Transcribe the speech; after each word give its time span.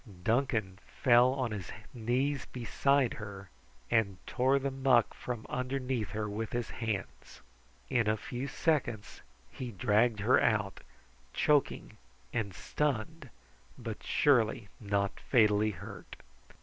Duncan 0.23 0.79
fell 1.03 1.31
on 1.35 1.51
his 1.51 1.71
knees 1.93 2.47
beside 2.47 3.13
her 3.13 3.51
and 3.91 4.17
tore 4.25 4.57
the 4.57 4.71
muck 4.71 5.13
from 5.13 5.45
underneath 5.47 6.09
her 6.09 6.27
with 6.27 6.53
his 6.53 6.71
hands. 6.71 7.39
In 7.87 8.07
a 8.07 8.17
few 8.17 8.47
seconds 8.47 9.21
he 9.51 9.69
dragged 9.69 10.21
her 10.21 10.41
out, 10.41 10.79
choking 11.33 11.97
and 12.33 12.51
stunned, 12.55 13.29
but 13.77 14.01
surely 14.01 14.69
not 14.79 15.19
fatally 15.19 15.69
hurt. 15.69 16.15